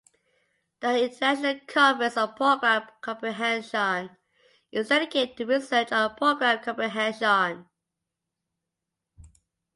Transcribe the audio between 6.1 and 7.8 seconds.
program comprehension.